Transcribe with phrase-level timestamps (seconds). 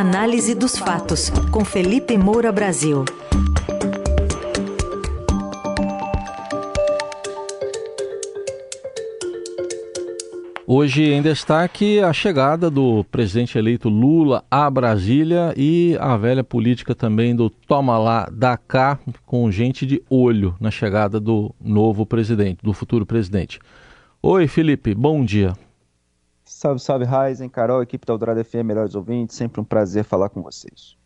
[0.00, 3.04] Análise dos fatos, com Felipe Moura Brasil.
[10.64, 16.94] Hoje em destaque a chegada do presidente eleito Lula a Brasília e a velha política
[16.94, 22.60] também do toma lá, da cá, com gente de olho na chegada do novo presidente,
[22.62, 23.58] do futuro presidente.
[24.22, 25.54] Oi, Felipe, bom dia.
[26.48, 30.40] Salve, salve, Raizen, Carol, equipe da Eldorado FM, melhores ouvintes, sempre um prazer falar com
[30.40, 30.96] vocês.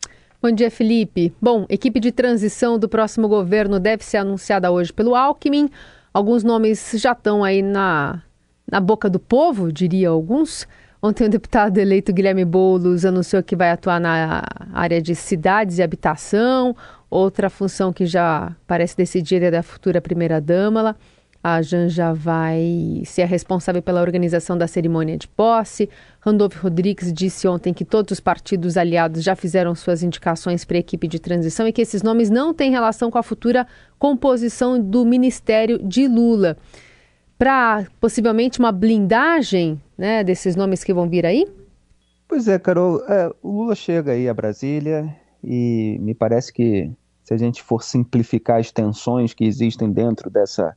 [0.41, 1.35] Bom dia, Felipe.
[1.43, 5.69] Bom, equipe de transição do próximo governo deve ser anunciada hoje pelo Alckmin.
[6.15, 8.23] Alguns nomes já estão aí na,
[8.71, 10.67] na boca do povo, diria alguns.
[11.03, 15.83] Ontem o deputado eleito Guilherme Boulos anunciou que vai atuar na área de cidades e
[15.83, 16.75] habitação,
[17.11, 20.97] outra função que já parece decidida é da futura primeira-dama.
[21.45, 25.91] A Janja vai ser a responsável pela organização da cerimônia de posse.
[26.21, 30.81] Randolph Rodrigues disse ontem que todos os partidos aliados já fizeram suas indicações para a
[30.81, 33.67] equipe de transição e que esses nomes não têm relação com a futura
[33.99, 36.57] composição do ministério de Lula.
[37.37, 41.49] Para possivelmente uma blindagem né, desses nomes que vão vir aí?
[42.29, 43.05] Pois é, Carol.
[43.09, 46.89] É, o Lula chega aí a Brasília e me parece que
[47.25, 50.77] se a gente for simplificar as tensões que existem dentro dessa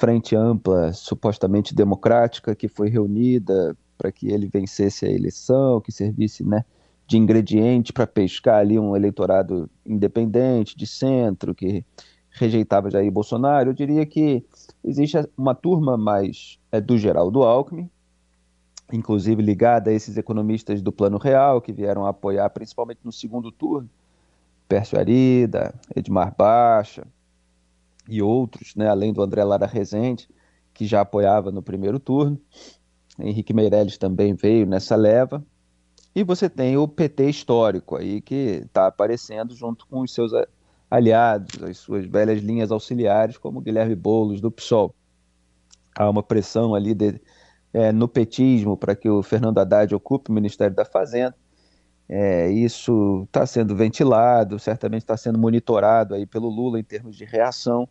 [0.00, 6.42] frente ampla, supostamente democrática, que foi reunida para que ele vencesse a eleição, que servisse
[6.42, 6.64] né,
[7.06, 11.84] de ingrediente para pescar ali um eleitorado independente, de centro, que
[12.30, 13.70] rejeitava Jair Bolsonaro.
[13.70, 14.42] Eu diria que
[14.82, 17.90] existe uma turma mais é, do Geraldo Alckmin,
[18.90, 23.88] inclusive ligada a esses economistas do Plano Real, que vieram apoiar principalmente no segundo turno,
[24.66, 27.06] Pércio Arida, Edmar Baixa,
[28.10, 30.28] e outros, né, além do André Lara Rezende,
[30.74, 32.40] que já apoiava no primeiro turno.
[33.18, 35.44] Henrique Meirelles também veio nessa leva.
[36.14, 40.32] E você tem o PT histórico aí, que está aparecendo junto com os seus
[40.90, 44.94] aliados, as suas velhas linhas auxiliares, como Guilherme Boulos, do PSOL.
[45.96, 47.20] Há uma pressão ali de,
[47.72, 51.36] é, no petismo para que o Fernando Haddad ocupe o Ministério da Fazenda.
[52.08, 57.24] É, isso está sendo ventilado, certamente está sendo monitorado aí pelo Lula em termos de
[57.24, 57.88] reação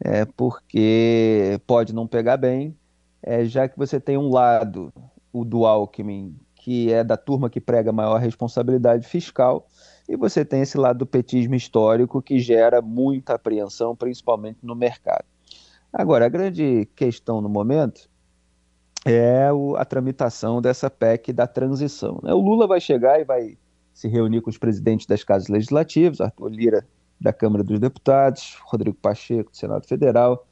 [0.00, 2.76] é, porque pode não pegar bem,
[3.22, 4.92] é, já que você tem um lado,
[5.32, 9.66] o do Alckmin, que é da turma que prega maior responsabilidade fiscal,
[10.08, 15.24] e você tem esse lado do petismo histórico que gera muita apreensão, principalmente no mercado.
[15.92, 18.08] Agora, a grande questão no momento
[19.04, 22.20] é a tramitação dessa PEC da transição.
[22.22, 22.32] Né?
[22.32, 23.56] O Lula vai chegar e vai
[23.92, 26.86] se reunir com os presidentes das casas legislativas, Arthur Lira
[27.20, 30.46] da Câmara dos Deputados, Rodrigo Pacheco, do Senado Federal,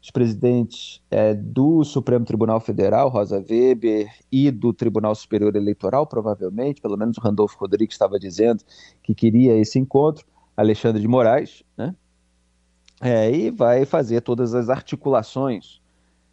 [0.00, 6.80] os presidentes é, do Supremo Tribunal Federal, Rosa Weber, e do Tribunal Superior Eleitoral, provavelmente,
[6.80, 8.62] pelo menos o Randolfo Rodrigues estava dizendo
[9.02, 10.26] que queria esse encontro,
[10.56, 11.94] Alexandre de Moraes, né?
[13.00, 15.80] É, e vai fazer todas as articulações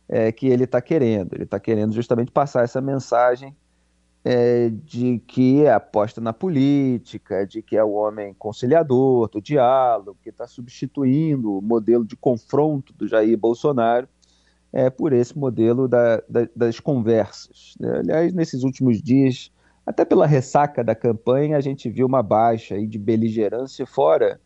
[0.07, 1.33] é, que ele está querendo.
[1.33, 3.55] Ele está querendo justamente passar essa mensagem
[4.23, 10.29] é, de que aposta na política, de que é o homem conciliador, do diálogo, que
[10.29, 14.07] está substituindo o modelo de confronto do Jair Bolsonaro
[14.71, 17.75] é, por esse modelo da, da, das conversas.
[17.79, 17.99] Né?
[17.99, 19.51] Aliás, nesses últimos dias,
[19.85, 24.39] até pela ressaca da campanha, a gente viu uma baixa aí de beligerância, fora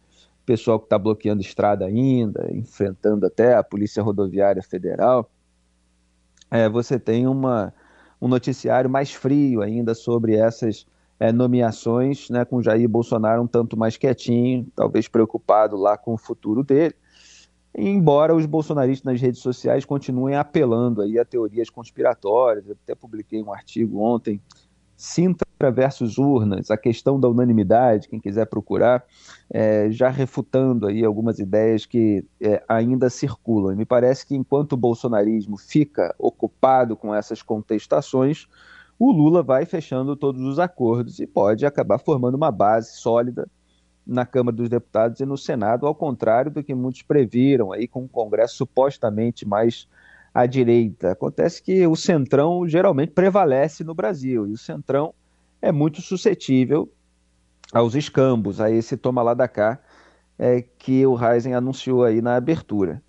[0.46, 5.30] pessoal que está bloqueando estrada ainda, enfrentando até a Polícia Rodoviária Federal.
[6.52, 7.74] É, você tem uma
[8.22, 10.86] um noticiário mais frio ainda sobre essas
[11.20, 16.18] é, nomeações, né, com Jair Bolsonaro um tanto mais quietinho, talvez preocupado lá com o
[16.18, 16.96] futuro dele.
[17.78, 23.44] Embora os bolsonaristas nas redes sociais continuem apelando aí a teorias conspiratórias, eu até publiquei
[23.44, 24.40] um artigo ontem
[24.96, 29.04] Sintra versus urnas, a questão da unanimidade, quem quiser procurar,
[29.50, 33.74] é, já refutando aí algumas ideias que é, ainda circulam.
[33.74, 38.48] E me parece que enquanto o bolsonarismo fica ocupado com essas contestações,
[38.98, 43.48] o Lula vai fechando todos os acordos e pode acabar formando uma base sólida
[44.06, 48.04] na Câmara dos Deputados e no Senado, ao contrário do que muitos previram aí com
[48.04, 49.88] um Congresso supostamente mais
[50.36, 51.14] à direita.
[51.14, 55.14] Acontece que o centrão geralmente prevalece no Brasil e o centrão
[55.62, 56.92] é muito suscetível
[57.72, 59.80] aos escambos, a esse toma lá da cá
[60.38, 63.02] é, que o Heisen anunciou aí na abertura.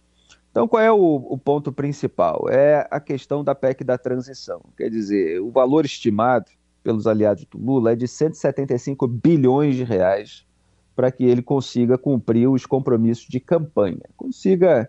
[0.50, 2.46] Então, qual é o, o, ponto principal?
[2.48, 4.62] É a questão da PEC da transição.
[4.76, 6.46] Quer dizer, o valor estimado
[6.82, 10.46] pelos aliados do Lula é de 175 bilhões de reais
[10.94, 14.88] para que ele consiga cumprir os compromissos de campanha, consiga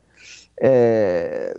[0.61, 1.53] é,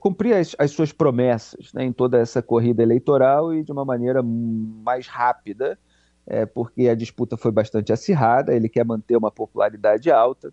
[0.00, 4.22] cumprir as, as, suas promessas né, em toda essa corrida eleitoral e de uma maneira
[4.22, 5.78] mais rápida
[6.26, 10.52] é, porque a disputa foi bastante acirrada, ele quer manter uma popularidade alta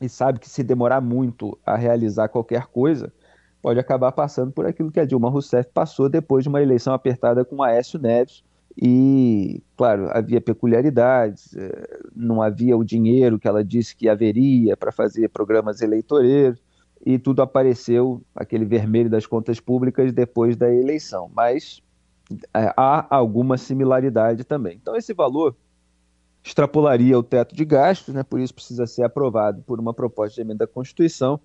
[0.00, 3.12] e sabe que se demorar muito a realizar qualquer coisa,
[3.62, 7.44] pode acabar passando por aquilo que a Dilma Rousseff passou depois de uma eleição apertada
[7.44, 8.44] com Aécio Neves.
[8.74, 14.90] E, claro, havia peculiaridades, é, não havia o dinheiro que ela disse que haveria para
[14.90, 16.61] fazer programas eleitoreiros,
[17.04, 21.30] e tudo apareceu, aquele vermelho das contas públicas, depois da eleição.
[21.34, 21.82] Mas
[22.54, 24.78] é, há alguma similaridade também.
[24.80, 25.56] Então, esse valor
[26.42, 28.22] extrapolaria o teto de gastos, né?
[28.22, 31.40] por isso precisa ser aprovado por uma proposta de emenda à Constituição,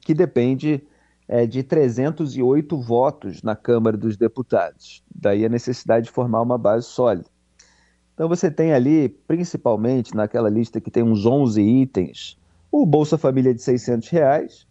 [0.00, 0.82] que depende
[1.28, 5.02] é, de 308 votos na Câmara dos Deputados.
[5.14, 7.28] Daí a necessidade de formar uma base sólida.
[8.14, 12.38] Então você tem ali, principalmente naquela lista que tem uns 11 itens,
[12.70, 14.66] o Bolsa Família de 600 reais,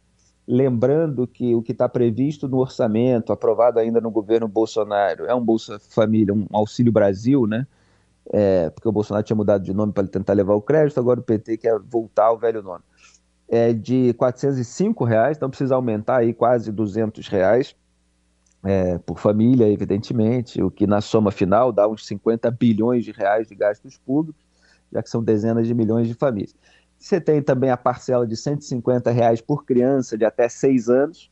[0.50, 5.46] lembrando que o que está previsto no orçamento, aprovado ainda no governo Bolsonaro, é um
[5.46, 7.68] Bolsa Família, um Auxílio Brasil, né?
[8.34, 11.24] É, porque o Bolsonaro tinha mudado de nome para tentar levar o crédito, agora o
[11.24, 12.84] PT quer voltar ao velho nome.
[13.48, 17.76] É de 405 reais, então precisa aumentar aí quase 200 reais
[18.64, 23.48] é, por família, evidentemente, o que na soma final dá uns 50 bilhões de reais
[23.48, 24.44] de gastos públicos,
[24.92, 26.56] já que são dezenas de milhões de famílias.
[27.00, 31.32] Você tem também a parcela de 150 reais por criança de até 6 anos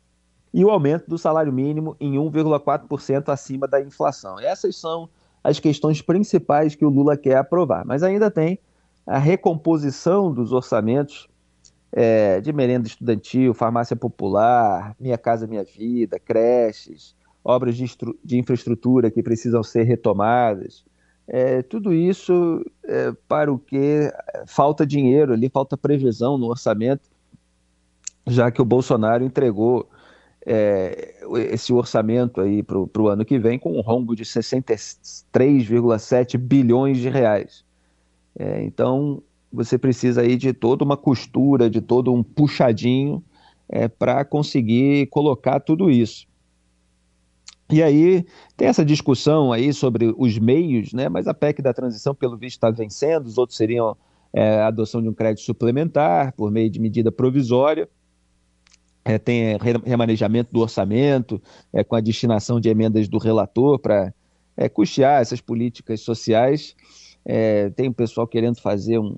[0.54, 4.40] e o aumento do salário mínimo em 1,4% acima da inflação.
[4.40, 5.10] Essas são
[5.44, 7.86] as questões principais que o Lula quer aprovar.
[7.86, 8.58] Mas ainda tem
[9.06, 11.28] a recomposição dos orçamentos
[11.92, 17.14] é, de merenda estudantil, farmácia popular, Minha Casa Minha Vida, creches,
[17.44, 17.86] obras de,
[18.24, 20.86] de infraestrutura que precisam ser retomadas,
[21.28, 24.10] é, tudo isso é, para o que
[24.46, 27.10] falta dinheiro ali, falta previsão no orçamento,
[28.26, 29.90] já que o Bolsonaro entregou
[30.46, 31.16] é,
[31.52, 37.10] esse orçamento aí para o ano que vem com um rombo de 63,7 bilhões de
[37.10, 37.66] reais.
[38.40, 39.22] É, então
[39.52, 43.22] você precisa aí de toda uma costura, de todo um puxadinho
[43.68, 46.26] é, para conseguir colocar tudo isso.
[47.70, 48.26] E aí
[48.56, 51.10] tem essa discussão aí sobre os meios, né?
[51.10, 53.26] Mas a PEC da transição, pelo visto, está vencendo.
[53.26, 53.96] Os outros seriam
[54.32, 57.90] é, a adoção de um crédito suplementar por meio de medida provisória.
[59.04, 61.42] É, tem remanejamento do orçamento,
[61.72, 64.14] é, com a destinação de emendas do relator para
[64.56, 66.76] é, custear essas políticas sociais.
[67.24, 69.18] É, tem o pessoal querendo fazer um,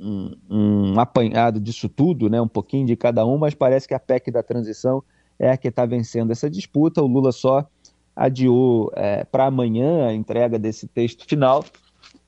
[0.00, 4.00] um, um, apanhado disso tudo, né, um pouquinho de cada um, mas parece que a
[4.00, 5.02] PEC da transição
[5.38, 7.02] é a que está vencendo essa disputa.
[7.02, 7.66] O Lula só
[8.14, 11.64] adiou é, para amanhã a entrega desse texto final,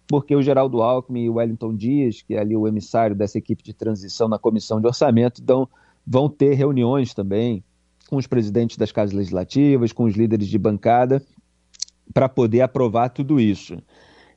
[0.08, 3.62] porque o Geraldo Alckmin e o Wellington Dias, que é ali o emissário dessa equipe
[3.62, 5.68] de transição na comissão de orçamento, então,
[6.06, 7.62] vão ter reuniões também
[8.08, 11.22] com os presidentes das casas legislativas, com os líderes de bancada,
[12.14, 13.76] para poder aprovar tudo isso.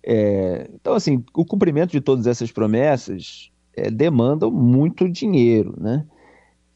[0.04, 6.06] É, então, assim, o cumprimento de todas essas promessas é, demandam muito dinheiro, né?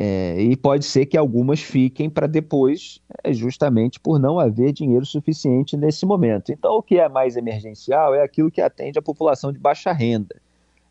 [0.05, 5.05] É, e pode ser que algumas fiquem para depois, é, justamente por não haver dinheiro
[5.05, 6.51] suficiente nesse momento.
[6.51, 10.35] Então, o que é mais emergencial é aquilo que atende a população de baixa renda.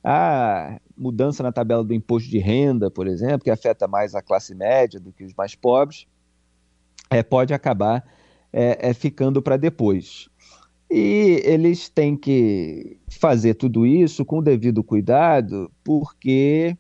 [0.02, 4.54] A mudança na tabela do imposto de renda, por exemplo, que afeta mais a classe
[4.54, 6.06] média do que os mais pobres,
[7.10, 8.02] é, pode acabar
[8.50, 10.30] é, é ficando para depois.
[10.90, 16.74] E eles têm que fazer tudo isso com o devido cuidado, porque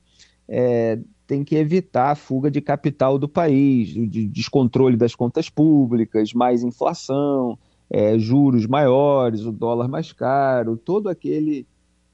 [0.48, 6.32] é, tem que evitar a fuga de capital do país, de descontrole das contas públicas,
[6.32, 11.66] mais inflação, é, juros maiores, o dólar mais caro, todo aquele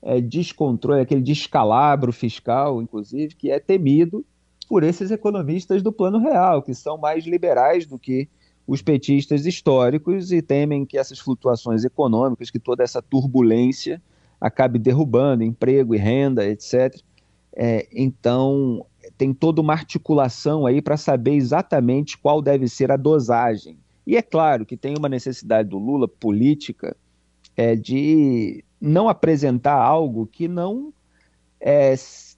[0.02, 4.24] é, descontrole, aquele descalabro fiscal, inclusive, que é temido
[4.68, 8.28] por esses economistas do plano real, que são mais liberais do que
[8.66, 14.02] os petistas históricos e temem que essas flutuações econômicas, que toda essa turbulência
[14.38, 16.94] acabe derrubando emprego e renda, etc.
[17.56, 18.84] É, então,
[19.18, 23.76] tem toda uma articulação aí para saber exatamente qual deve ser a dosagem.
[24.06, 26.96] E é claro que tem uma necessidade do Lula política
[27.56, 30.92] é, de não apresentar algo que não
[31.60, 31.94] é,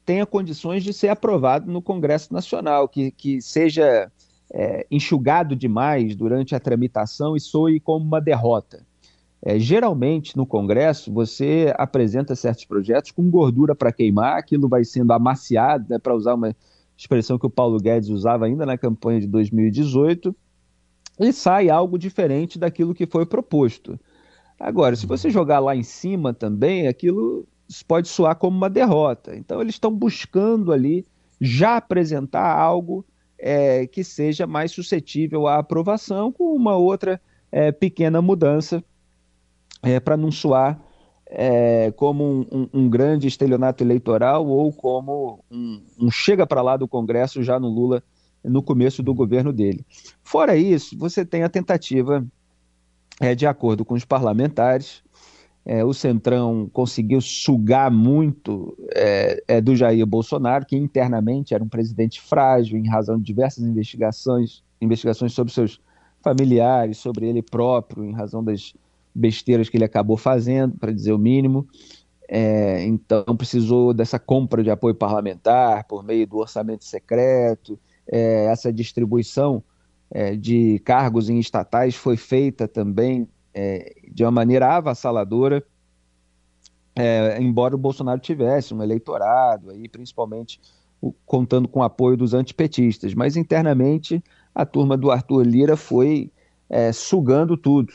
[0.07, 4.11] tenha condições de ser aprovado no Congresso Nacional, que, que seja
[4.51, 8.85] é, enxugado demais durante a tramitação e soe como uma derrota.
[9.43, 15.13] É, geralmente no Congresso você apresenta certos projetos com gordura para queimar, aquilo vai sendo
[15.13, 16.55] amaciado, né, para usar uma
[17.01, 20.37] expressão que o Paulo Guedes usava ainda na campanha de 2018,
[21.19, 23.99] e sai algo diferente daquilo que foi proposto.
[24.59, 27.47] Agora, se você jogar lá em cima também, aquilo
[27.89, 29.35] pode soar como uma derrota.
[29.35, 31.07] Então, eles estão buscando ali
[31.41, 33.05] já apresentar algo
[33.39, 37.19] é, que seja mais suscetível à aprovação, com uma outra
[37.51, 38.85] é, pequena mudança,
[39.83, 40.79] é, para não soar
[41.31, 46.77] é, como um, um, um, grande estelionato eleitoral ou como um, um chega para lá
[46.77, 48.03] do Congresso já no Lula
[48.43, 49.85] no começo do governo dele.
[50.23, 52.27] Fora isso, você tem a tentativa,
[53.21, 55.03] é, de acordo com os parlamentares,
[55.65, 61.69] é, o Centrão conseguiu sugar muito é, é, do Jair Bolsonaro, que internamente era um
[61.69, 65.79] presidente frágil em razão de diversas investigações, investigações sobre seus
[66.23, 68.75] familiares, sobre ele próprio, em razão das
[69.15, 71.67] besteiras que ele acabou fazendo, para dizer o mínimo.
[72.29, 77.79] É, então precisou dessa compra de apoio parlamentar por meio do orçamento secreto.
[78.07, 79.63] É, essa distribuição
[80.11, 85.65] é, de cargos em estatais foi feita também é, de uma maneira avassaladora,
[86.95, 90.61] é, embora o Bolsonaro tivesse um eleitorado, aí, principalmente
[91.01, 93.15] o, contando com o apoio dos antipetistas.
[93.15, 94.23] Mas internamente
[94.55, 96.31] a turma do Arthur Lira foi
[96.69, 97.93] é, sugando tudo.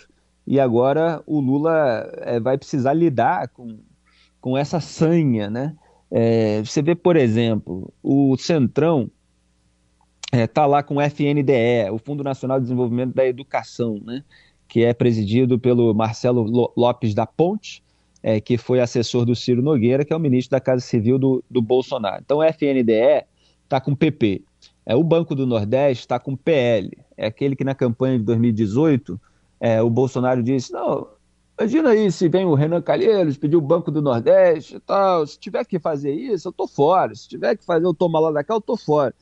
[0.47, 3.79] E agora o Lula é, vai precisar lidar com,
[4.39, 5.49] com essa sanha.
[5.49, 5.75] Né?
[6.11, 9.09] É, você vê, por exemplo, o Centrão
[10.31, 14.23] está é, lá com o FNDE, o Fundo Nacional de Desenvolvimento da Educação, né?
[14.67, 17.83] que é presidido pelo Marcelo Lopes da Ponte,
[18.21, 21.43] é, que foi assessor do Ciro Nogueira, que é o ministro da Casa Civil do,
[21.49, 22.21] do Bolsonaro.
[22.23, 23.25] Então, o FNDE
[23.63, 24.43] está com PP.
[24.85, 26.91] É, o Banco do Nordeste está com PL.
[27.17, 29.19] É aquele que na campanha de 2018
[29.59, 31.07] é, o Bolsonaro disse: não,
[31.59, 35.25] imagina aí se vem o Renan Calheiros pedir o Banco do Nordeste e tal.
[35.25, 37.13] Se tiver que fazer isso, eu tô fora.
[37.15, 39.13] Se tiver que fazer o toma lá da cá, eu tô fora.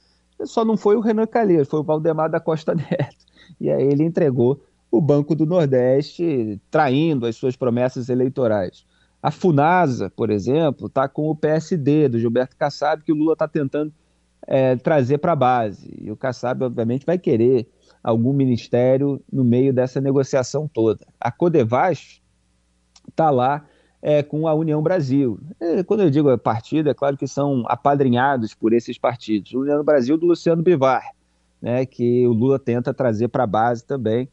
[0.44, 3.26] Só não foi o Renan Calheiros, foi o Valdemar da Costa Neto.
[3.60, 4.62] E aí ele entregou
[4.92, 8.86] o Banco do Nordeste, traindo as suas promessas eleitorais.
[9.22, 13.48] A Funasa, por exemplo, está com o PSD do Gilberto Kassab, que o Lula está
[13.48, 13.94] tentando
[14.46, 15.90] é, trazer para a base.
[16.00, 17.68] E o Kassab, obviamente, vai querer
[18.04, 21.06] algum ministério no meio dessa negociação toda.
[21.20, 22.22] A Codevas
[23.10, 23.66] está lá
[24.02, 25.40] é, com a União Brasil.
[25.60, 29.54] É, quando eu digo partido, é claro que são apadrinhados por esses partidos.
[29.54, 31.04] União Brasil do Luciano Bivar,
[31.62, 34.30] né, que o Lula tenta trazer para a base também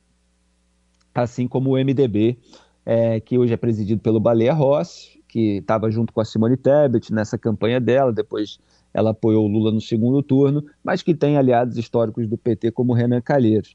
[1.14, 2.38] assim como o MDB,
[2.84, 7.12] é, que hoje é presidido pelo Baleia Rossi, que estava junto com a Simone Tebet
[7.12, 8.58] nessa campanha dela, depois
[8.92, 12.92] ela apoiou o Lula no segundo turno, mas que tem aliados históricos do PT como
[12.92, 13.74] Renan Calheiros.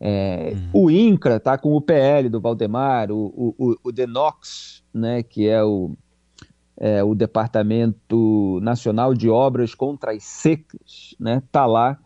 [0.00, 0.84] É, uhum.
[0.84, 5.62] O INCRA está com o PL do Valdemar, o, o, o DENOX, né, que é
[5.62, 5.92] o,
[6.76, 11.98] é o Departamento Nacional de Obras contra as Secas, está né, tá lá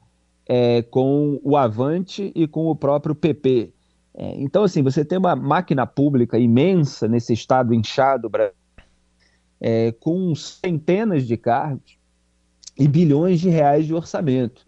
[0.46, 3.72] é, com o Avante e com o próprio PP.
[4.12, 8.30] É, então, assim, você tem uma máquina pública imensa nesse estado inchado,
[9.60, 11.96] é, com centenas de cargos
[12.78, 14.66] e bilhões de reais de orçamento.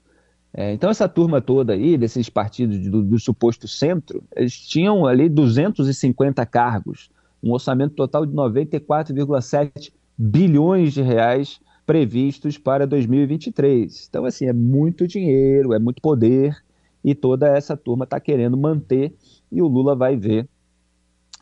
[0.52, 5.28] É, então, essa turma toda aí, desses partidos do, do, suposto centro, eles tinham ali
[5.28, 7.10] 250 cargos,
[7.42, 14.06] um orçamento total de 94,7 bilhões de reais previstos para 2023.
[14.08, 16.56] Então, assim, é muito dinheiro, é muito poder,
[17.06, 19.14] e toda essa turma está querendo manter
[19.52, 20.48] e o Lula vai ver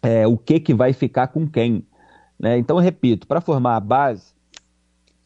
[0.03, 1.87] é, o que, que vai ficar com quem.
[2.39, 2.59] Né?
[2.59, 4.34] Então, repito, para formar a base,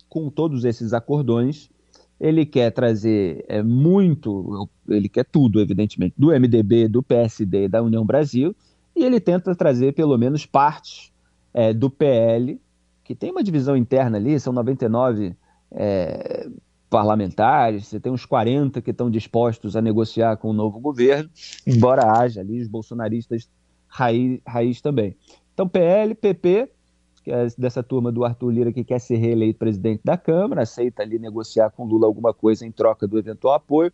[0.09, 1.71] com todos esses acordões,
[2.21, 8.05] ele quer trazer é, muito, ele quer tudo, evidentemente, do MDB, do PSD da União
[8.05, 8.55] Brasil,
[8.97, 11.13] e ele tenta trazer pelo menos partes
[11.55, 12.61] é, do PL,
[13.05, 15.37] que tem uma divisão interna ali, são 99
[15.71, 16.49] é,
[16.91, 21.31] parlamentares, você tem uns 40 que estão dispostos a negociar com o novo governo,
[21.67, 23.49] embora haja ali os bolsonaristas
[23.87, 25.17] raiz, raiz também.
[25.55, 26.71] Então, PL, PP,
[27.57, 31.71] dessa turma do Arthur Lira que quer ser reeleito presidente da Câmara, aceita ali negociar
[31.71, 33.93] com Lula alguma coisa em troca do eventual apoio.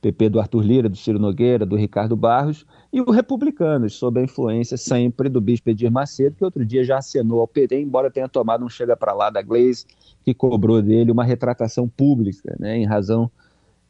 [0.00, 4.24] PP do Arthur Lira, do Ciro Nogueira, do Ricardo Barros, e o Republicanos, sob a
[4.24, 8.28] influência sempre do bispo Edir Macedo, que outro dia já acenou ao PT, embora tenha
[8.28, 9.84] tomado um chega para lá da Glaze,
[10.24, 13.30] que cobrou dele uma retratação pública, né, em razão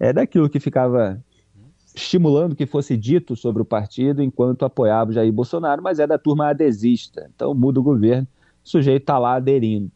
[0.01, 1.23] é, daquilo que ficava
[1.95, 6.19] estimulando que fosse dito sobre o partido enquanto apoiava o Jair Bolsonaro, mas é da
[6.19, 7.31] turma adesista.
[7.35, 8.27] Então muda o governo,
[8.65, 9.91] o sujeito está lá aderindo.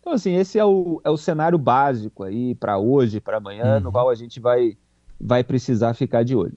[0.00, 3.80] Então, assim, esse é o, é o cenário básico aí para hoje, para amanhã, uhum.
[3.80, 4.76] no qual a gente vai
[5.20, 6.56] vai precisar ficar de olho.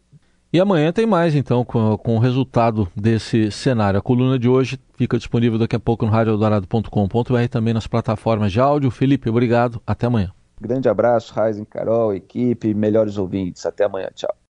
[0.51, 3.99] E amanhã tem mais, então, com, com o resultado desse cenário.
[3.99, 8.59] A coluna de hoje fica disponível daqui a pouco no radioeldorado.com.br também nas plataformas de
[8.59, 8.89] áudio.
[8.89, 9.81] Felipe, obrigado.
[9.85, 10.31] Até amanhã.
[10.59, 13.65] Grande abraço, Raizen, Carol, equipe, melhores ouvintes.
[13.65, 14.09] Até amanhã.
[14.13, 14.38] Tchau.